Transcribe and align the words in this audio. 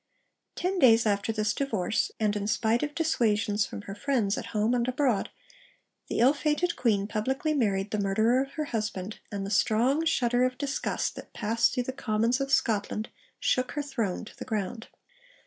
Ten 0.55 0.79
days 0.79 1.05
after 1.05 1.31
this 1.31 1.53
divorce, 1.53 2.09
and 2.19 2.35
in 2.35 2.47
spite 2.47 2.81
of 2.81 2.95
dissuasions 2.95 3.67
from 3.67 3.83
her 3.83 3.93
friends 3.93 4.35
at 4.35 4.47
home 4.47 4.73
and 4.73 4.87
abroad, 4.87 5.29
the 6.07 6.17
ill 6.17 6.33
fated 6.33 6.75
Queen 6.75 7.05
publicly 7.05 7.53
married 7.53 7.91
the 7.91 7.99
murderer 7.99 8.41
of 8.41 8.53
her 8.53 8.65
husband, 8.65 9.19
and 9.31 9.45
the 9.45 9.51
strong 9.51 10.03
shudder 10.03 10.43
of 10.43 10.57
disgust 10.57 11.15
that 11.17 11.33
passed 11.33 11.75
through 11.75 11.83
the 11.83 11.91
commons 11.93 12.41
of 12.41 12.51
Scotland 12.51 13.09
shook 13.39 13.73
her 13.73 13.83
throne 13.83 14.25
to 14.25 14.35
the 14.35 14.43
ground. 14.43 14.87